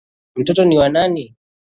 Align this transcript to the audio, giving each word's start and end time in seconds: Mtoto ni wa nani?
Mtoto 0.35 0.65
ni 0.65 0.77
wa 0.77 0.89
nani? 0.89 1.35